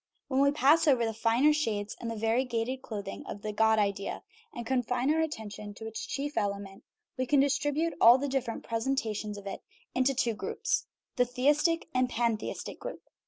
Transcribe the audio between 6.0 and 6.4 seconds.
chief